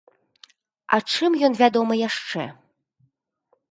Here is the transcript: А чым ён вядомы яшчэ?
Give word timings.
А 0.97 0.99
чым 1.13 1.31
ён 1.51 1.59
вядомы 1.61 1.93
яшчэ? 2.09 2.43